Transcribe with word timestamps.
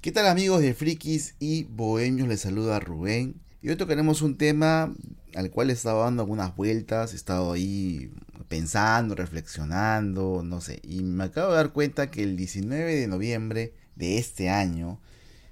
¿Qué 0.00 0.12
tal 0.12 0.26
amigos 0.26 0.60
de 0.60 0.74
Frikis 0.74 1.34
y 1.38 1.64
Bohemios? 1.64 2.28
Les 2.28 2.40
saluda 2.40 2.80
Rubén. 2.80 3.40
Y 3.60 3.68
hoy 3.68 3.76
tocaremos 3.76 4.22
un 4.22 4.36
tema 4.36 4.94
al 5.34 5.50
cual 5.50 5.70
he 5.70 5.72
estado 5.72 6.02
dando 6.02 6.22
algunas 6.22 6.54
vueltas, 6.56 7.12
he 7.12 7.16
estado 7.16 7.52
ahí 7.52 8.10
pensando, 8.48 9.14
reflexionando, 9.14 10.42
no 10.44 10.60
sé. 10.60 10.80
Y 10.82 11.02
me 11.02 11.24
acabo 11.24 11.50
de 11.50 11.56
dar 11.56 11.72
cuenta 11.72 12.10
que 12.10 12.22
el 12.22 12.36
19 12.36 12.94
de 12.94 13.06
noviembre 13.06 13.74
de 13.96 14.18
este 14.18 14.48
año 14.48 15.00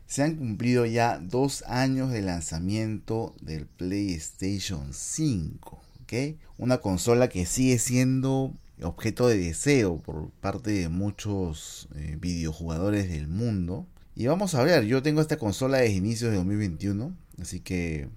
se 0.07 0.23
han 0.23 0.37
cumplido 0.37 0.87
ya 0.87 1.19
dos 1.19 1.65
años 1.67 2.13
de 2.13 2.23
lanzamiento 2.23 3.35
del 3.41 3.67
PlayStation 3.67 4.93
5. 4.93 5.83
¿ok? 6.03 6.13
Una 6.59 6.79
consola 6.79 7.29
que 7.29 7.45
sigue 7.47 7.79
siendo 7.79 8.55
objeto 8.83 9.27
de 9.29 9.39
deseo 9.39 9.99
por 9.99 10.31
parte 10.31 10.71
de 10.71 10.89
muchos 10.89 11.89
eh, 11.97 12.17
videojugadores 12.21 13.11
del 13.11 13.27
mundo. 13.27 13.87
Y 14.19 14.29
vamos 14.29 14.55
a 14.55 14.65
ver, 14.65 14.85
yo 14.87 15.03
tengo 15.03 15.21
esta 15.21 15.37
consola 15.37 15.77
desde 15.77 15.97
inicios 15.97 16.31
de 16.31 16.39
2021, 16.39 17.15
así 17.39 17.61
que 17.61 18.09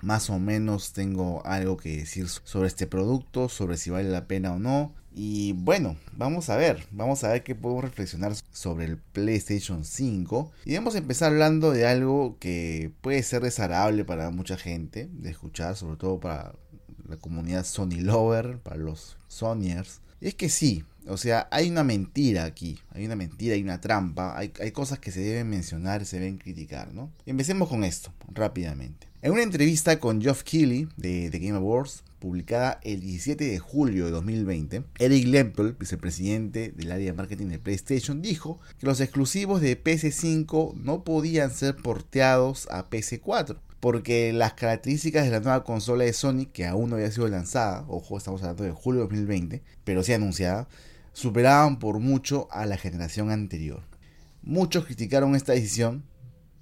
más 0.00 0.30
o 0.30 0.38
menos 0.38 0.92
tengo 0.92 1.44
algo 1.44 1.76
que 1.76 1.96
decir 1.96 2.28
sobre 2.28 2.68
este 2.68 2.86
producto, 2.86 3.48
sobre 3.48 3.76
si 3.76 3.90
vale 3.90 4.08
la 4.10 4.28
pena 4.28 4.52
o 4.52 4.60
no. 4.60 4.94
Y 5.12 5.52
bueno, 5.54 5.96
vamos 6.16 6.50
a 6.50 6.56
ver, 6.56 6.86
vamos 6.92 7.24
a 7.24 7.32
ver 7.32 7.42
qué 7.42 7.56
podemos 7.56 7.82
reflexionar 7.82 8.32
sobre 8.52 8.84
el 8.84 8.96
PlayStation 8.96 9.84
5. 9.84 10.52
Y 10.66 10.76
vamos 10.76 10.94
a 10.94 10.98
empezar 10.98 11.32
hablando 11.32 11.72
de 11.72 11.84
algo 11.88 12.36
que 12.38 12.92
puede 13.00 13.20
ser 13.24 13.42
desagradable 13.42 14.04
para 14.04 14.30
mucha 14.30 14.56
gente 14.56 15.08
de 15.12 15.30
escuchar, 15.30 15.74
sobre 15.74 15.96
todo 15.96 16.20
para 16.20 16.54
la 17.08 17.16
comunidad 17.16 17.64
Sony 17.64 18.00
Lover, 18.02 18.58
para 18.58 18.76
los 18.76 19.16
Sonyers. 19.26 20.00
Y 20.20 20.28
es 20.28 20.36
que 20.36 20.48
sí, 20.48 20.84
o 21.06 21.16
sea, 21.16 21.48
hay 21.50 21.70
una 21.70 21.84
mentira 21.84 22.44
aquí, 22.44 22.78
hay 22.90 23.04
una 23.04 23.16
mentira, 23.16 23.54
hay 23.54 23.62
una 23.62 23.80
trampa, 23.80 24.36
hay, 24.36 24.50
cosas 24.72 24.98
que 24.98 25.12
se 25.12 25.20
deben 25.20 25.50
mencionar, 25.50 26.04
se 26.06 26.18
deben 26.18 26.38
criticar, 26.38 26.92
¿no? 26.92 27.10
empecemos 27.26 27.68
con 27.68 27.84
esto, 27.84 28.12
rápidamente. 28.32 29.08
En 29.22 29.32
una 29.32 29.42
entrevista 29.42 29.98
con 30.00 30.20
Geoff 30.20 30.42
Keighley 30.42 30.86
de 30.96 31.30
The 31.30 31.38
Game 31.38 31.56
Awards, 31.56 32.04
publicada 32.18 32.78
el 32.82 33.00
17 33.00 33.44
de 33.44 33.58
julio 33.58 34.06
de 34.06 34.10
2020, 34.10 34.84
Eric 34.98 35.26
Lempel, 35.26 35.76
vicepresidente 35.78 36.72
del 36.72 36.92
área 36.92 37.06
de 37.06 37.16
marketing 37.16 37.46
de 37.46 37.58
PlayStation, 37.58 38.20
dijo 38.20 38.60
que 38.78 38.86
los 38.86 39.00
exclusivos 39.00 39.60
de 39.60 39.82
PS5 39.82 40.74
no 40.74 41.04
podían 41.04 41.50
ser 41.50 41.76
porteados 41.76 42.68
a 42.70 42.88
PS4 42.90 43.58
porque 43.84 44.32
las 44.32 44.54
características 44.54 45.26
de 45.26 45.30
la 45.30 45.40
nueva 45.40 45.62
consola 45.62 46.04
de 46.04 46.14
Sony, 46.14 46.46
que 46.50 46.66
aún 46.66 46.88
no 46.88 46.96
había 46.96 47.10
sido 47.10 47.28
lanzada, 47.28 47.84
ojo, 47.86 48.16
estamos 48.16 48.40
hablando 48.40 48.64
de 48.64 48.70
julio 48.70 49.02
de 49.02 49.08
2020, 49.08 49.62
pero 49.84 50.02
sí 50.02 50.14
anunciada, 50.14 50.68
superaban 51.14 51.78
por 51.78 52.00
mucho 52.00 52.48
a 52.50 52.66
la 52.66 52.76
generación 52.76 53.30
anterior. 53.30 53.80
Muchos 54.42 54.84
criticaron 54.84 55.34
esta 55.34 55.54
decisión, 55.54 56.04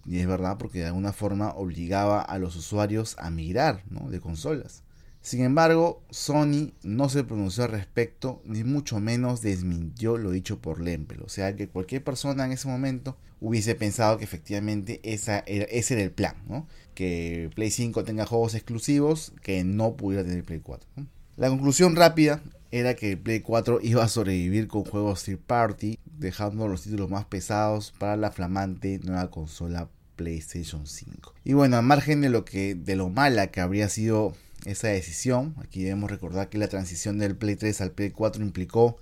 y 0.06 0.20
es 0.20 0.28
verdad 0.28 0.58
porque 0.58 0.78
de 0.78 0.86
alguna 0.86 1.12
forma 1.12 1.52
obligaba 1.54 2.22
a 2.22 2.38
los 2.38 2.54
usuarios 2.54 3.16
a 3.18 3.30
migrar 3.30 3.82
de 3.86 4.20
consolas. 4.20 4.84
Sin 5.20 5.44
embargo, 5.44 6.02
Sony 6.10 6.72
no 6.82 7.08
se 7.08 7.24
pronunció 7.24 7.64
al 7.64 7.70
respecto, 7.70 8.42
ni 8.44 8.64
mucho 8.64 8.98
menos 8.98 9.40
desmintió 9.40 10.18
lo 10.18 10.32
dicho 10.32 10.60
por 10.60 10.80
Lempel. 10.80 11.22
O 11.22 11.28
sea 11.28 11.54
que 11.54 11.68
cualquier 11.68 12.02
persona 12.02 12.44
en 12.44 12.52
ese 12.52 12.66
momento 12.66 13.16
hubiese 13.40 13.74
pensado 13.74 14.18
que 14.18 14.24
efectivamente 14.24 15.00
ese 15.04 15.42
era 15.46 16.02
el 16.02 16.10
plan, 16.10 16.36
¿no? 16.48 16.66
que 16.94 17.50
Play 17.54 17.70
5 17.70 18.04
tenga 18.04 18.26
juegos 18.26 18.54
exclusivos 18.54 19.32
que 19.42 19.64
no 19.64 19.96
pudiera 19.96 20.24
tener 20.24 20.44
Play 20.44 20.60
4. 20.60 20.88
La 21.36 21.48
conclusión 21.48 21.96
rápida 21.96 22.42
era 22.72 22.94
que 22.94 23.16
Play 23.18 23.40
4 23.40 23.80
iba 23.82 24.02
a 24.02 24.08
sobrevivir 24.08 24.66
con 24.66 24.84
juegos 24.84 25.22
third 25.22 25.38
party, 25.38 25.98
dejando 26.04 26.66
los 26.66 26.82
títulos 26.82 27.10
más 27.10 27.26
pesados 27.26 27.92
para 27.98 28.16
la 28.16 28.32
flamante 28.32 28.98
nueva 29.04 29.30
consola 29.30 29.88
PlayStation 30.16 30.86
5. 30.86 31.34
Y 31.44 31.52
bueno, 31.52 31.76
a 31.76 31.82
margen 31.82 32.22
de 32.22 32.30
lo 32.30 32.44
que 32.46 32.74
de 32.74 32.96
lo 32.96 33.10
mala 33.10 33.48
que 33.48 33.60
habría 33.60 33.88
sido 33.88 34.34
esa 34.64 34.88
decisión. 34.88 35.54
Aquí 35.62 35.82
debemos 35.82 36.10
recordar 36.10 36.48
que 36.48 36.58
la 36.58 36.68
transición 36.68 37.18
del 37.18 37.36
Play 37.36 37.56
3 37.56 37.80
al 37.82 37.90
Play 37.92 38.10
4 38.10 38.42
implicó 38.42 38.96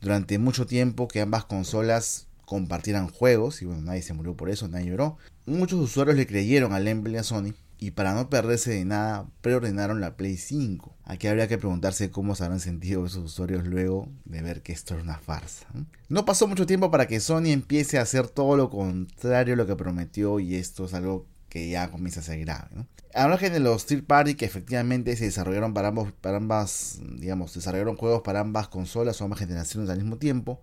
durante 0.00 0.38
mucho 0.38 0.66
tiempo 0.66 1.08
que 1.08 1.20
ambas 1.20 1.44
consolas 1.44 2.26
compartieran 2.44 3.08
juegos 3.08 3.62
y 3.62 3.64
bueno, 3.64 3.82
nadie 3.82 4.02
se 4.02 4.12
murió 4.12 4.36
por 4.36 4.50
eso, 4.50 4.68
nadie 4.68 4.86
lloró. 4.86 5.16
Muchos 5.46 5.80
usuarios 5.80 6.16
le 6.16 6.26
creyeron 6.26 6.72
al 6.74 6.86
Emblem 6.86 7.14
y 7.14 7.18
a 7.18 7.22
Sony 7.22 7.54
y 7.80 7.92
para 7.92 8.12
no 8.14 8.28
perderse 8.28 8.72
de 8.72 8.84
nada 8.84 9.26
preordenaron 9.40 10.02
la 10.02 10.16
Play 10.16 10.36
5. 10.36 10.94
Aquí 11.04 11.26
habría 11.26 11.48
que 11.48 11.56
preguntarse 11.56 12.10
cómo 12.10 12.34
se 12.34 12.44
habrán 12.44 12.60
sentido 12.60 13.06
esos 13.06 13.24
usuarios 13.24 13.66
luego 13.66 14.06
de 14.26 14.42
ver 14.42 14.62
que 14.62 14.72
esto 14.72 14.94
es 14.94 15.02
una 15.02 15.18
farsa. 15.18 15.66
No 16.10 16.26
pasó 16.26 16.46
mucho 16.46 16.66
tiempo 16.66 16.90
para 16.90 17.08
que 17.08 17.20
Sony 17.20 17.46
empiece 17.46 17.98
a 17.98 18.02
hacer 18.02 18.28
todo 18.28 18.56
lo 18.58 18.68
contrario 18.68 19.54
a 19.54 19.56
lo 19.56 19.66
que 19.66 19.76
prometió 19.76 20.40
y 20.40 20.56
esto 20.56 20.84
es 20.84 20.92
algo 20.92 21.26
que 21.48 21.70
ya 21.70 21.90
comienza 21.90 22.20
a 22.20 22.22
ser 22.22 22.40
grave. 22.40 22.68
¿no? 22.72 22.86
Al 23.14 23.38
de 23.38 23.60
los 23.60 23.86
third 23.86 24.04
party 24.04 24.34
que 24.34 24.44
efectivamente 24.44 25.16
se 25.16 25.24
desarrollaron 25.24 25.72
para, 25.72 25.88
ambos, 25.88 26.12
para 26.12 26.36
ambas, 26.36 27.00
digamos, 27.16 27.54
desarrollaron 27.54 27.96
juegos 27.96 28.20
para 28.20 28.40
ambas 28.40 28.68
consolas 28.68 29.20
o 29.20 29.24
ambas 29.24 29.40
generaciones 29.40 29.88
al 29.88 29.96
mismo 29.96 30.18
tiempo, 30.18 30.60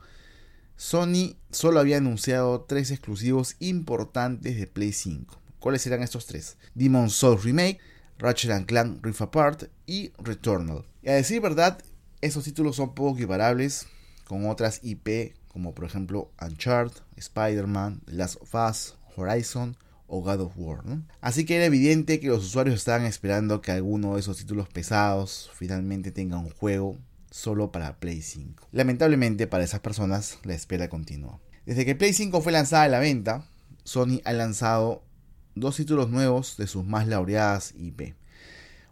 Sony 0.75 1.35
solo 1.49 1.79
había 1.79 1.97
anunciado 1.97 2.61
tres 2.61 2.91
exclusivos 2.91 3.55
importantes 3.59 4.55
de 4.55 4.67
Play 4.67 4.93
5. 4.93 5.46
¿Cuáles 5.59 5.85
eran 5.87 6.03
estos 6.03 6.25
tres? 6.25 6.57
Demon 6.75 7.09
Souls 7.09 7.43
Remake, 7.43 7.79
Ratchet 8.19 8.65
Clank 8.65 9.03
Rift 9.03 9.21
Apart 9.21 9.63
y 9.85 10.11
Returnal. 10.17 10.85
Y 11.01 11.09
a 11.09 11.13
decir 11.13 11.41
verdad, 11.41 11.79
estos 12.21 12.43
títulos 12.43 12.75
son 12.75 12.93
poco 12.93 13.17
equiparables 13.17 13.87
con 14.25 14.49
otras 14.49 14.79
IP 14.83 15.33
como 15.57 15.73
por 15.73 15.85
ejemplo 15.85 16.31
Uncharted, 16.39 17.01
Spider-Man, 17.15 18.01
The 18.05 18.13
Last 18.13 18.39
of 18.39 18.53
Us, 18.53 18.95
Horizon 19.15 19.75
o 20.05 20.21
God 20.21 20.41
of 20.41 20.53
War. 20.55 20.83
Así 21.19 21.45
que 21.45 21.55
era 21.55 21.65
evidente 21.65 22.19
que 22.19 22.27
los 22.27 22.45
usuarios 22.45 22.75
estaban 22.75 23.07
esperando 23.07 23.59
que 23.59 23.71
alguno 23.71 24.13
de 24.13 24.19
esos 24.19 24.37
títulos 24.37 24.69
pesados 24.69 25.49
finalmente 25.55 26.11
tenga 26.11 26.37
un 26.37 26.51
juego 26.51 26.95
solo 27.31 27.71
para 27.71 27.97
Play 27.97 28.21
5. 28.21 28.67
Lamentablemente 28.71 29.47
para 29.47 29.63
esas 29.63 29.79
personas 29.79 30.37
la 30.43 30.53
espera 30.53 30.89
continúa. 30.89 31.39
Desde 31.65 31.85
que 31.85 31.95
Play 31.95 32.13
5 32.13 32.39
fue 32.41 32.51
lanzada 32.51 32.83
a 32.83 32.89
la 32.89 32.99
venta, 32.99 33.43
Sony 33.83 34.21
ha 34.25 34.33
lanzado 34.33 35.06
dos 35.59 35.75
títulos 35.75 36.09
nuevos 36.09 36.57
de 36.57 36.67
sus 36.67 36.85
más 36.85 37.07
laureadas 37.07 37.73
IP. 37.77 38.15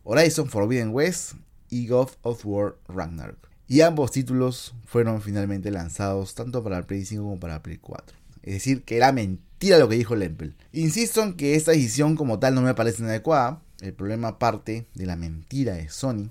Horizon 0.04 0.48
Forbidden 0.48 0.90
West 0.90 1.34
y 1.70 1.88
God 1.88 2.10
of 2.22 2.46
War 2.46 2.76
Ragnarok. 2.88 3.50
Y 3.68 3.82
ambos 3.82 4.12
títulos 4.12 4.76
fueron 4.86 5.22
finalmente 5.22 5.72
lanzados 5.72 6.36
tanto 6.36 6.64
para 6.64 6.86
Play 6.86 7.04
5 7.04 7.24
como 7.24 7.40
para 7.40 7.64
Play 7.64 7.78
4. 7.78 8.16
Es 8.44 8.54
decir, 8.54 8.84
que 8.84 8.98
era 8.98 9.12
mentira 9.12 9.80
lo 9.80 9.90
que 9.90 9.96
dijo 9.96 10.16
Lempel. 10.16 10.56
Insisto 10.72 11.24
en 11.24 11.34
que 11.34 11.56
esta 11.56 11.72
decisión 11.72 12.16
como 12.16 12.38
tal 12.38 12.54
no 12.54 12.62
me 12.62 12.76
parece 12.76 13.02
inadecuada. 13.02 13.62
El 13.82 13.94
problema 13.94 14.38
parte 14.38 14.86
de 14.94 15.06
la 15.06 15.16
mentira 15.16 15.74
de 15.74 15.90
Sony 15.90 16.30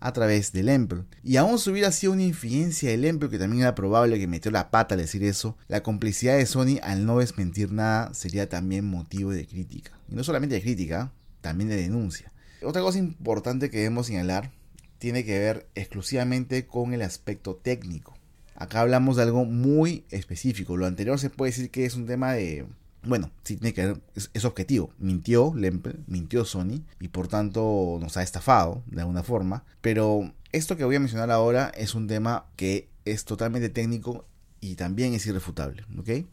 a 0.00 0.12
través 0.12 0.52
del 0.52 0.66
Lempel. 0.66 1.04
Y 1.22 1.36
aún 1.36 1.58
si 1.58 1.70
hubiera 1.70 1.92
sido 1.92 2.12
una 2.12 2.24
infidencia 2.24 2.90
del 2.90 3.02
Lempel, 3.02 3.30
que 3.30 3.38
también 3.38 3.62
era 3.62 3.74
probable 3.74 4.18
que 4.18 4.26
metió 4.26 4.50
la 4.50 4.70
pata 4.70 4.94
al 4.94 5.00
decir 5.00 5.22
eso, 5.22 5.56
la 5.68 5.82
complicidad 5.82 6.36
de 6.36 6.46
Sony 6.46 6.78
al 6.82 7.06
no 7.06 7.18
desmentir 7.18 7.70
nada 7.70 8.12
sería 8.14 8.48
también 8.48 8.86
motivo 8.86 9.30
de 9.30 9.46
crítica. 9.46 9.92
Y 10.08 10.14
no 10.14 10.24
solamente 10.24 10.56
de 10.56 10.62
crítica, 10.62 11.12
también 11.40 11.68
de 11.68 11.76
denuncia. 11.76 12.32
Otra 12.62 12.82
cosa 12.82 12.98
importante 12.98 13.70
que 13.70 13.78
debemos 13.78 14.06
señalar 14.06 14.50
tiene 14.98 15.24
que 15.24 15.38
ver 15.38 15.66
exclusivamente 15.74 16.66
con 16.66 16.92
el 16.92 17.02
aspecto 17.02 17.54
técnico. 17.56 18.14
Acá 18.54 18.80
hablamos 18.80 19.16
de 19.16 19.22
algo 19.22 19.46
muy 19.46 20.04
específico. 20.10 20.76
Lo 20.76 20.84
anterior 20.84 21.18
se 21.18 21.30
puede 21.30 21.52
decir 21.52 21.70
que 21.70 21.86
es 21.86 21.94
un 21.94 22.06
tema 22.06 22.32
de... 22.34 22.66
Bueno, 23.02 23.30
sí 23.44 23.56
tiene 23.56 23.72
que 23.74 23.86
ver, 23.86 24.00
es, 24.14 24.44
objetivo. 24.44 24.90
Mintió 24.98 25.52
Lempel, 25.54 26.00
mintió 26.06 26.44
Sony 26.44 26.82
y 27.00 27.08
por 27.08 27.28
tanto 27.28 27.98
nos 28.00 28.16
ha 28.16 28.22
estafado 28.22 28.82
de 28.86 29.00
alguna 29.00 29.22
forma. 29.22 29.64
Pero 29.80 30.32
esto 30.52 30.76
que 30.76 30.84
voy 30.84 30.96
a 30.96 31.00
mencionar 31.00 31.30
ahora 31.30 31.72
es 31.76 31.94
un 31.94 32.06
tema 32.06 32.46
que 32.56 32.88
es 33.04 33.24
totalmente 33.24 33.68
técnico 33.68 34.26
y 34.60 34.74
también 34.74 35.14
es 35.14 35.26
irrefutable. 35.26 35.84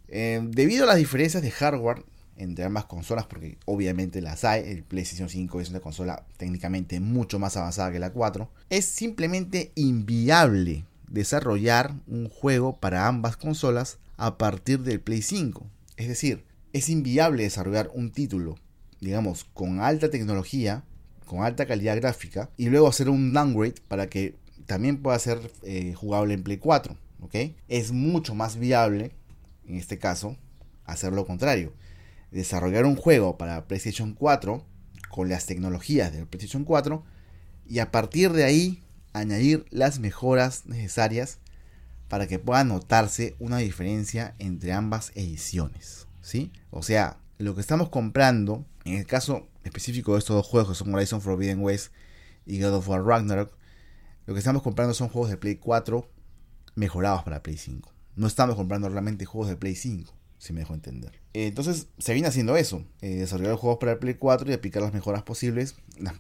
Eh, 0.10 0.42
debido 0.44 0.84
a 0.84 0.88
las 0.88 0.98
diferencias 0.98 1.42
de 1.42 1.52
hardware 1.52 2.04
entre 2.36 2.66
ambas 2.66 2.86
consolas, 2.86 3.26
porque 3.26 3.58
obviamente 3.66 4.22
las 4.22 4.44
hay, 4.44 4.70
el 4.70 4.84
PlayStation 4.84 5.30
5 5.30 5.60
es 5.62 5.70
una 5.70 5.80
consola 5.80 6.24
técnicamente 6.38 7.00
mucho 7.00 7.40
más 7.40 7.58
avanzada 7.58 7.92
que 7.92 8.00
la 8.00 8.12
4, 8.12 8.50
es 8.70 8.86
simplemente 8.86 9.72
inviable 9.76 10.86
desarrollar 11.08 11.96
un 12.06 12.30
juego 12.30 12.78
para 12.78 13.08
ambas 13.08 13.38
consolas 13.38 13.98
a 14.18 14.38
partir 14.38 14.82
del 14.82 15.00
Play 15.00 15.22
5. 15.22 15.66
Es 15.96 16.08
decir, 16.08 16.44
es 16.74 16.90
inviable 16.90 17.44
desarrollar 17.44 17.90
un 17.94 18.12
título, 18.12 18.56
digamos, 19.02 19.44
con 19.46 19.80
alta 19.80 20.10
tecnología, 20.10 20.84
con 21.26 21.44
alta 21.44 21.66
calidad 21.66 21.98
gráfica, 21.98 22.50
y 22.58 22.68
luego 22.68 22.88
hacer 22.88 23.10
un 23.10 23.34
downgrade 23.34 23.76
para 23.88 24.08
que 24.08 24.36
también 24.66 25.02
pueda 25.02 25.18
ser 25.20 25.52
eh, 25.64 25.94
jugable 25.94 26.34
en 26.34 26.44
Play 26.44 26.58
4. 26.58 26.96
¿ok? 27.22 27.36
Es 27.68 27.92
mucho 27.92 28.36
más 28.36 28.58
viable, 28.58 29.12
en 29.68 29.76
este 29.76 29.98
caso, 29.98 30.38
hacer 30.86 31.14
lo 31.14 31.26
contrario. 31.26 31.74
Desarrollar 32.32 32.86
un 32.86 32.96
juego 32.96 33.38
para 33.38 33.68
PlayStation 33.68 34.14
4 34.14 34.64
con 35.10 35.30
las 35.30 35.46
tecnologías 35.46 36.12
del 36.12 36.28
PlayStation 36.28 36.64
4 36.64 37.04
y 37.66 37.80
a 37.80 37.92
partir 37.92 38.32
de 38.32 38.44
ahí 38.44 38.84
añadir 39.14 39.66
las 39.70 40.00
mejoras 40.00 40.66
necesarias 40.66 41.40
para 42.08 42.28
que 42.28 42.40
pueda 42.40 42.64
notarse 42.64 43.36
una 43.40 43.58
diferencia 43.58 44.36
entre 44.40 44.74
ambas 44.74 45.12
ediciones. 45.16 46.07
O 46.72 46.84
sea, 46.84 47.18
lo 47.38 47.56
que 47.56 47.62
estamos 47.62 47.90
comprando, 47.90 48.66
en 48.86 48.96
el 48.96 49.06
caso 49.06 49.48
específico 49.64 50.14
de 50.14 50.20
estos 50.20 50.36
dos 50.36 50.46
juegos, 50.46 50.70
que 50.70 50.84
son 50.84 50.94
Horizon 50.94 51.22
Forbidden 51.22 51.60
West 51.60 51.92
y 52.46 52.62
God 52.62 52.76
of 52.76 52.90
War 52.90 53.04
Ragnarok, 53.04 53.52
lo 54.26 54.34
que 54.34 54.40
estamos 54.40 54.62
comprando 54.62 54.94
son 54.94 55.10
juegos 55.10 55.30
de 55.30 55.38
Play 55.38 55.56
4 55.56 56.10
mejorados 56.76 57.24
para 57.24 57.42
Play 57.42 57.58
5. 57.58 57.94
No 58.16 58.28
estamos 58.28 58.56
comprando 58.56 58.90
realmente 58.90 59.26
juegos 59.26 59.50
de 59.50 59.56
Play 59.56 59.76
5, 59.76 60.14
si 60.38 60.54
me 60.54 60.60
dejo 60.60 60.74
entender. 60.74 61.22
Entonces 61.34 61.88
se 61.98 62.14
viene 62.14 62.28
haciendo 62.28 62.58
eso, 62.58 62.84
eh, 63.02 63.16
desarrollar 63.16 63.56
juegos 63.56 63.80
para 63.80 64.00
Play 64.00 64.16
4 64.16 64.50
y 64.50 64.54
aplicar 64.54 64.82
las 64.82 64.94
mejoras 64.94 65.24
posibles, 65.24 65.76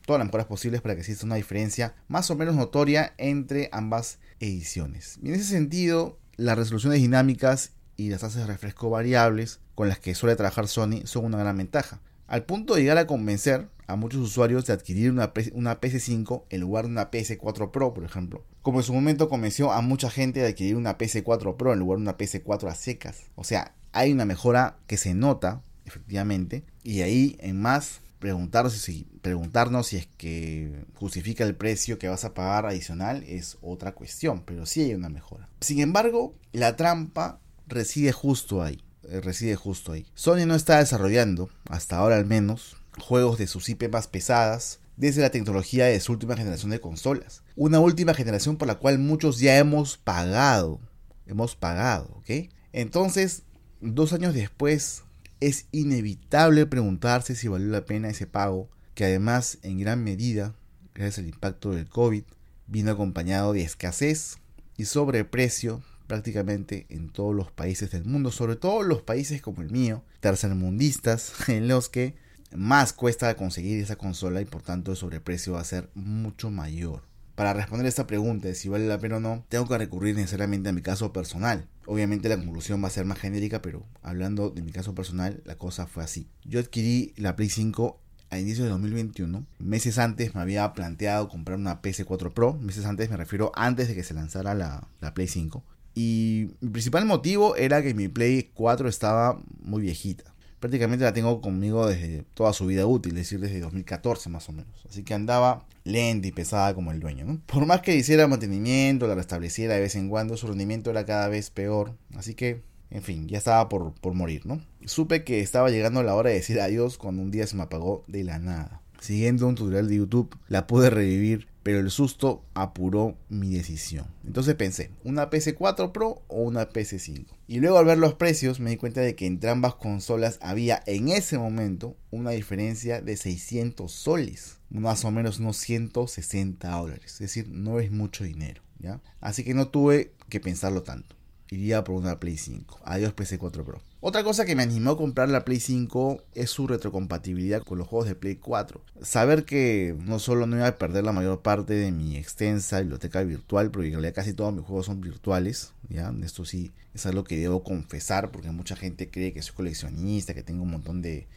todas 0.06 0.20
las 0.20 0.28
mejoras 0.28 0.48
posibles 0.48 0.82
para 0.82 0.96
que 0.96 1.02
exista 1.02 1.26
una 1.26 1.36
diferencia 1.36 1.96
más 2.08 2.30
o 2.32 2.36
menos 2.36 2.56
notoria 2.56 3.14
entre 3.18 3.70
ambas 3.72 4.20
ediciones. 4.40 5.20
Y 5.22 5.30
en 5.30 5.36
ese 5.36 5.46
sentido, 5.46 6.20
las 6.38 6.58
resoluciones 6.58 7.02
dinámicas 7.02 7.72
y 7.98 8.10
las 8.10 8.22
tasas 8.22 8.42
de 8.42 8.48
refresco 8.48 8.90
variables 8.90 9.60
con 9.76 9.90
las 9.90 10.00
que 10.00 10.16
suele 10.16 10.36
trabajar 10.36 10.68
Sony 10.68 11.02
son 11.06 11.26
una 11.26 11.40
gran 11.40 11.58
ventaja. 11.58 12.00
Al 12.28 12.46
punto 12.46 12.76
de 12.76 12.82
llegar 12.82 12.98
a 12.98 13.08
convencer 13.08 13.68
a 13.88 13.96
muchos 13.96 14.22
usuarios 14.22 14.66
de 14.66 14.74
adquirir 14.74 15.12
una, 15.12 15.34
una 15.54 15.80
PS5 15.80 16.44
en 16.50 16.62
lugar 16.62 16.86
de 16.86 16.92
una 16.92 17.10
PS4 17.10 17.72
Pro, 17.72 17.94
por 17.94 18.04
ejemplo. 18.04 18.44
Como 18.62 18.80
en 18.80 18.84
su 18.84 18.94
momento 18.94 19.30
convenció 19.30 19.72
a 19.72 19.82
mucha 19.82 20.10
gente 20.10 20.42
de 20.42 20.48
adquirir 20.48 20.76
una 20.76 20.98
PS4 20.98 21.56
Pro 21.56 21.74
en 21.74 21.80
lugar 21.80 21.98
de 21.98 22.04
una 22.04 22.18
PS4 22.18 22.70
a 22.70 22.76
secas. 22.76 23.24
O 23.36 23.44
sea, 23.44 23.74
hay 23.94 24.12
una 24.12 24.26
mejora 24.26 24.78
que 24.88 24.98
se 24.98 25.14
nota, 25.14 25.62
efectivamente, 25.86 26.66
y 26.84 27.02
ahí 27.02 27.38
en 27.40 27.60
más 27.62 28.02
preguntarnos 28.20 28.74
si, 28.74 29.08
preguntarnos 29.22 29.88
si 29.88 29.98
es 29.98 30.08
que 30.18 30.86
justifica 30.96 31.44
el 31.44 31.56
precio 31.56 31.98
que 31.98 32.10
vas 32.10 32.26
a 32.26 32.34
pagar 32.34 32.66
adicional 32.66 33.24
es 33.24 33.58
otra 33.62 33.94
cuestión, 33.94 34.44
pero 34.44 34.66
sí 34.66 34.82
hay 34.82 34.94
una 34.94 35.10
mejora. 35.10 35.48
Sin 35.62 35.80
embargo, 35.80 36.36
la 36.52 36.76
trampa 36.76 37.40
reside 37.68 38.12
justo 38.12 38.62
ahí, 38.64 38.84
eh, 39.04 39.22
reside 39.22 39.56
justo 39.56 39.92
ahí. 39.92 40.06
Sony 40.16 40.46
no 40.46 40.56
está 40.56 40.80
desarrollando, 40.80 41.50
hasta 41.69 41.98
ahora 41.98 42.18
al 42.18 42.25
menos, 42.25 42.78
juegos 43.00 43.38
de 43.38 43.48
sus 43.48 43.69
IP 43.69 43.90
más 43.92 44.08
pesadas 44.08 44.80
desde 44.96 45.22
la 45.22 45.30
tecnología 45.30 45.86
de 45.86 46.00
su 46.00 46.12
última 46.12 46.36
generación 46.36 46.72
de 46.72 46.81
consolas. 46.81 47.44
Una 47.56 47.80
última 47.80 48.14
generación 48.14 48.58
por 48.58 48.68
la 48.68 48.75
cual 48.75 49.00
muchos 49.00 49.40
ya 49.40 49.58
hemos 49.58 49.98
pagado. 49.98 50.80
Hemos 51.28 51.56
pagado, 51.56 52.06
¿ok? 52.16 52.50
Entonces, 52.74 53.44
dos 53.81 54.13
años 54.13 54.34
después, 54.34 55.04
es 55.40 55.68
inevitable 55.72 56.66
preguntarse 56.66 57.36
si 57.36 57.48
valió 57.48 57.68
la 57.68 57.86
pena 57.86 58.10
ese 58.10 58.25
pago, 58.25 58.70
que 58.96 59.06
además, 59.06 59.60
en 59.62 59.80
gran 59.80 60.04
medida, 60.04 60.56
gracias 60.96 61.20
al 61.20 61.28
impacto 61.28 61.72
del 61.72 61.90
COVID, 61.90 62.24
vino 62.66 62.92
acompañado 62.92 63.54
de 63.54 63.62
escasez 63.62 64.38
y 64.78 64.86
sobreprecio 64.86 65.84
prácticamente 66.07 66.86
en 66.89 67.09
todos 67.09 67.36
los 67.36 67.51
países 67.51 67.92
del 67.92 68.06
mundo, 68.06 68.31
sobre 68.31 68.56
todo 68.56 68.83
los 68.83 69.01
países 69.01 69.42
como 69.42 69.62
el 69.62 69.69
mío, 69.69 70.04
tercermundistas, 70.19 71.33
en 71.50 71.68
los 71.68 71.89
que 71.89 72.15
más 72.56 72.94
cuesta 72.94 73.36
conseguir 73.36 73.80
esa 73.81 73.98
consola 73.98 74.42
y 74.42 74.45
por 74.45 74.62
tanto 74.62 74.92
el 74.92 74.98
sobreprecio 74.98 75.54
va 75.54 75.62
a 75.62 75.65
ser 75.65 75.89
mucho 75.94 76.50
mayor. 76.50 77.04
Para 77.36 77.54
responder 77.54 77.86
esta 77.86 78.07
pregunta 78.07 78.48
de 78.48 78.56
si 78.56 78.68
vale 78.68 78.88
la 78.88 78.98
pena 78.98 79.18
o 79.18 79.19
no, 79.19 79.45
tengo 79.48 79.68
que 79.68 79.77
recurrir 79.77 80.15
necesariamente 80.15 80.69
a 80.69 80.74
mi 80.74 80.81
caso 80.81 81.13
personal. 81.13 81.68
Obviamente 81.86 82.30
la 82.30 82.38
conclusión 82.38 82.81
va 82.83 82.88
a 82.88 82.92
ser 82.92 83.06
más 83.06 83.19
genérica, 83.19 83.62
pero 83.62 83.86
hablando 84.01 84.50
de 84.50 84.63
mi 84.63 84.71
caso 84.71 84.95
personal, 84.95 85.44
la 85.45 85.56
cosa 85.56 85.86
fue 85.86 86.03
así. 86.03 86.27
Yo 86.44 86.60
adquirí 86.60 87.13
la 87.15 87.36
Play 87.36 87.50
5 87.50 88.01
a 88.31 88.39
inicios 88.39 88.65
de 88.65 88.71
2021. 88.71 89.45
Meses 89.60 90.00
antes 90.00 90.33
me 90.33 90.42
había 90.42 90.74
planteado 90.74 91.30
comprar 91.30 91.60
una 91.60 91.81
PS4 91.81 92.33
Pro. 92.33 92.53
Meses 92.56 92.86
antes 92.86 93.10
me 93.12 93.18
refiero 93.18 93.51
antes 93.56 93.88
de 93.88 93.94
que 93.94 94.03
se 94.03 94.15
lanzara 94.15 94.56
la, 94.56 94.88
la 95.00 95.13
Play 95.13 95.27
5. 95.27 95.63
Y 96.00 96.52
mi 96.62 96.70
principal 96.70 97.06
motivo 97.06 97.56
era 97.56 97.82
que 97.82 97.96
mi 97.96 98.08
Play 98.08 98.52
4 98.54 98.88
estaba 98.88 99.42
muy 99.62 99.82
viejita 99.82 100.38
prácticamente 100.60 101.06
la 101.06 101.14
tengo 101.14 101.42
conmigo 101.42 101.88
desde 101.88 102.24
toda 102.34 102.54
su 102.54 102.66
vida 102.66 102.86
útil, 102.86 103.12
es 103.14 103.30
decir, 103.30 103.40
desde 103.40 103.60
2014 103.60 104.30
más 104.30 104.50
o 104.50 104.52
menos. 104.52 104.86
Así 104.90 105.04
que 105.04 105.14
andaba 105.14 105.66
lenta 105.84 106.28
y 106.28 106.32
pesada 106.32 106.74
como 106.74 106.92
el 106.92 107.00
dueño. 107.00 107.26
¿no? 107.26 107.42
Por 107.46 107.66
más 107.66 107.82
que 107.82 107.96
hiciera 107.96 108.28
mantenimiento, 108.28 109.08
la 109.08 109.16
restableciera 109.16 109.76
de 109.76 109.82
vez 109.82 109.96
en 109.96 110.10
cuando, 110.10 110.38
su 110.38 110.48
rendimiento 110.48 110.90
era 110.90 111.06
cada 111.06 111.28
vez 111.28 111.50
peor. 111.50 111.96
Así 112.16 112.34
que, 112.34 112.62
en 112.90 113.04
fin, 113.04 113.28
ya 113.28 113.38
estaba 113.38 113.70
por, 113.70 113.94
por 113.94 114.14
morir, 114.14 114.46
¿no? 114.46 114.62
Supe 114.86 115.24
que 115.24 115.42
estaba 115.42 115.70
llegando 115.70 116.04
la 116.04 116.16
hora 116.16 116.30
de 116.30 116.38
decir 116.38 116.60
adiós 116.60 116.98
cuando 116.98 117.22
un 117.22 117.32
día 117.32 117.46
se 117.48 117.56
me 117.56 117.64
apagó 117.64 118.04
de 118.08 118.24
la 118.24 118.40
nada. 118.40 118.82
Siguiendo 119.00 119.48
un 119.48 119.56
tutorial 119.56 119.88
de 119.88 119.98
YouTube, 119.98 120.36
la 120.48 120.66
pude 120.66 120.90
revivir 120.90 121.48
pero 121.68 121.81
el 121.81 121.92
susto 121.92 122.46
apuró 122.54 123.18
mi 123.28 123.54
decisión. 123.54 124.08
Entonces 124.25 124.56
pensé, 124.56 124.90
¿una 125.04 125.30
PS4 125.30 125.92
Pro 125.92 126.22
o 126.30 126.44
una 126.44 126.69
PS5? 126.69 127.25
Y 127.46 127.60
luego 127.60 127.78
al 127.78 127.84
ver 127.84 127.98
los 127.98 128.14
precios 128.14 128.62
me 128.62 128.69
di 128.69 128.78
cuenta 128.78 129.02
de 129.02 129.16
que 129.16 129.25
entre 129.25 129.50
ambas 129.50 129.75
consolas 129.75 130.40
había 130.42 130.81
en 130.86 131.10
ese 131.10 131.38
momento 131.38 131.98
una 132.10 132.31
diferencia 132.31 133.02
de 133.02 133.18
600 133.18 133.92
soles, 133.92 134.60
más 134.69 135.04
o 135.04 135.12
menos 135.12 135.40
unos 135.40 135.58
160 135.58 136.72
dólares, 136.72 137.12
es 137.16 137.19
decir, 137.19 137.50
no 137.50 137.81
es 137.81 137.92
mucho 137.92 138.24
dinero, 138.24 138.62
¿ya? 138.80 139.02
Así 139.20 139.44
que 139.44 139.54
no 139.54 139.68
tuve 139.68 140.13
que 140.30 140.40
pensarlo 140.40 140.84
tanto 140.84 141.18
iría 141.50 141.84
por 141.84 141.96
una 141.96 142.20
Play 142.20 142.38
5. 142.38 142.80
Adiós 142.84 143.13
PC4 143.13 143.63
Pro. 143.63 143.81
Otra 144.00 144.24
cosa 144.24 144.46
que 144.46 144.56
me 144.56 144.62
animó 144.62 144.92
a 144.92 144.98
comprar 144.98 145.28
la 145.28 145.44
Play 145.44 145.60
5 145.60 146.24
es 146.36 146.52
su 146.52 146.68
retrocompatibilidad 146.68 147.64
con 147.64 147.80
los 147.80 147.88
juegos 147.88 148.08
de 148.08 148.14
Play 148.14 148.36
4. 148.36 148.80
Saber 149.02 149.44
que 149.44 149.96
no 150.06 150.20
solo 150.20 150.46
no 150.46 150.56
iba 150.56 150.68
a 150.68 150.78
perder 150.78 151.04
la 151.04 151.14
mayor 151.14 151.42
parte 151.42 151.74
de 151.74 151.92
mi 151.92 152.16
extensa 152.16 152.80
biblioteca 152.80 153.24
virtual, 153.24 153.72
porque 153.72 153.88
en 153.88 153.94
realidad 153.94 154.14
casi 154.14 154.34
todos 154.34 154.54
mis 154.54 154.64
juegos 154.64 154.86
son 154.86 155.02
virtuales, 155.02 155.74
¿ya? 155.90 156.14
Esto 156.24 156.46
sí 156.46 156.72
es 156.94 157.08
algo 157.08 157.24
que 157.24 157.38
debo 157.38 157.64
confesar, 157.64 158.30
porque 158.30 158.52
mucha 158.52 158.76
gente 158.76 159.10
cree 159.10 159.34
que 159.34 159.42
soy 159.42 159.56
coleccionista, 159.56 160.36
que 160.36 160.44
tengo 160.44 160.62
un 160.62 160.72
montón 160.72 161.02
de 161.02 161.28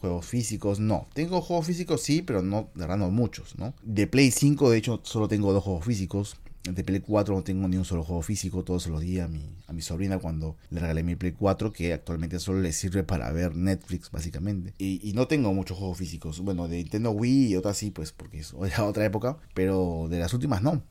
juegos 0.00 0.26
físicos. 0.26 0.80
No, 0.80 1.06
tengo 1.14 1.40
juegos 1.40 1.66
físicos 1.66 2.02
sí, 2.02 2.22
pero 2.22 2.42
no, 2.42 2.68
de 2.74 2.80
verdad 2.80 2.96
no 2.96 3.12
muchos, 3.12 3.56
¿no? 3.56 3.74
De 3.84 4.08
Play 4.08 4.32
5 4.32 4.70
de 4.70 4.78
hecho 4.78 5.00
solo 5.04 5.28
tengo 5.28 5.52
dos 5.52 5.62
juegos 5.62 5.84
físicos 5.84 6.36
de 6.64 6.84
Play 6.84 7.00
4 7.00 7.34
no 7.34 7.42
tengo 7.42 7.68
ni 7.68 7.76
un 7.76 7.84
solo 7.84 8.04
juego 8.04 8.22
físico, 8.22 8.64
todos 8.64 8.86
los 8.88 9.00
di 9.00 9.20
a 9.20 9.28
mi, 9.28 9.56
a 9.66 9.72
mi 9.72 9.80
sobrina 9.80 10.18
cuando 10.18 10.56
le 10.70 10.80
regalé 10.80 11.02
mi 11.02 11.16
Play 11.16 11.32
4, 11.32 11.72
que 11.72 11.92
actualmente 11.92 12.38
solo 12.38 12.60
le 12.60 12.72
sirve 12.72 13.04
para 13.04 13.30
ver 13.32 13.56
Netflix, 13.56 14.10
básicamente. 14.10 14.74
Y, 14.78 15.12
no 15.14 15.26
tengo 15.26 15.52
muchos 15.52 15.78
juegos 15.78 15.98
físicos. 15.98 16.40
Bueno, 16.40 16.68
de 16.68 16.76
Nintendo 16.76 17.10
Wii 17.10 17.48
y 17.48 17.56
otras 17.56 17.76
sí, 17.76 17.90
pues 17.90 18.12
porque 18.12 18.40
es 18.40 18.54
otra 18.78 19.04
época, 19.04 19.38
pero 19.54 20.06
de 20.10 20.18
las 20.18 20.34
últimas 20.34 20.62
no. 20.62 20.82